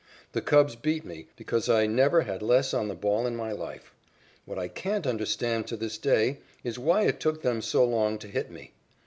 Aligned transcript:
The 0.31 0.41
Cubs 0.41 0.75
beat 0.75 1.05
me 1.05 1.27
because 1.35 1.69
I 1.69 1.85
never 1.85 2.21
had 2.21 2.41
less 2.41 2.73
on 2.73 2.87
the 2.87 2.95
ball 2.95 3.27
in 3.27 3.35
my 3.35 3.51
life. 3.51 3.93
What 4.45 4.57
I 4.57 4.67
can't 4.67 5.05
understand 5.05 5.67
to 5.67 5.77
this 5.77 5.99
day 5.99 6.39
is 6.63 6.79
why 6.79 7.03
it 7.03 7.19
took 7.19 7.43
them 7.43 7.61
so 7.61 7.85
long 7.85 8.17
to 8.17 8.27
hit 8.27 8.49
me. 8.49 8.71